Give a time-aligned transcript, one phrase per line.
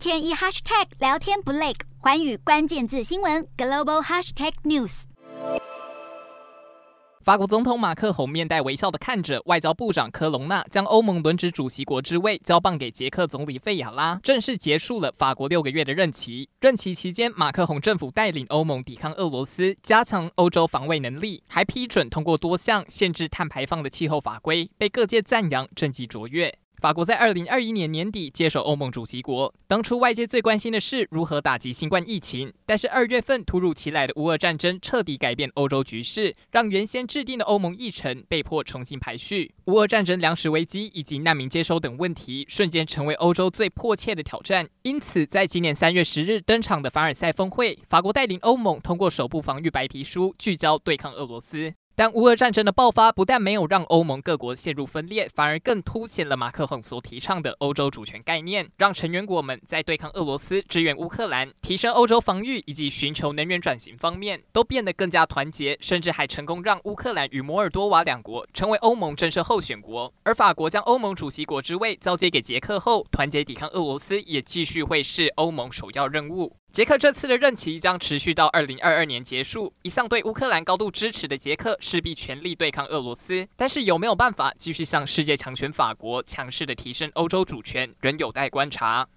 [0.00, 5.02] 天一 hashtag 聊天不累，寰宇关键字新闻 global hashtag news。
[7.22, 16.48] 法国总统马克宏面带微笑的看着外交部长科隆纳将欧盟轮值主席国之位交棒给捷克总理费亚拉，正式结束了法国六个月的任期。
[16.62, 26.58] 任期期间，马克宏政府带领欧盟抵抗俄罗斯，加强欧洲防卫能力，还批准通过多项限制碳排放的气候法规，被各界赞扬政绩卓越。
[26.80, 39.52] 法国在二零二一年年底接手欧盟主席国，当初外界最关心的是如何打击新冠疫情，但是二月份突如其来的乌俄战争彻底改变欧洲局势，让原先制定的欧盟议程被迫重新排序。
[39.66, 44.66] 乌俄战争、粮食危机以及难民接收等问题，瞬间成为欧洲最迫切的挑战。
[44.80, 51.74] 因此，在今年三月十日登场的凡尔赛峰会，法国带领欧盟通过首部防御白皮书，聚焦对抗俄罗斯。
[52.00, 70.10] 但乌俄战争的爆发不但没有让欧盟各国陷入分裂，反而更凸显了马克宏所提倡的欧洲主权概念，让成员国们在对抗俄罗斯、支援乌克兰、提升欧洲防御以及寻求能源转型方面都变得更加团结，甚至还成功让乌克兰与摩尔多瓦两国成为欧盟正式候选国。
[70.22, 76.56] 而法国将欧盟主席国之位交接给捷克后，团结抵抗俄罗斯也继续会是欧盟首要任务。
[76.72, 79.72] 捷克这次的任期将持续到二零二二年结束。
[79.82, 89.08] 一向对乌克兰高度支持的捷克势必全力对抗俄罗斯，但是有没有办法继续向世界强权法国强势的提升欧洲主权，仍有待观察。